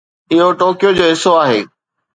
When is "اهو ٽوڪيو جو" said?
0.31-1.05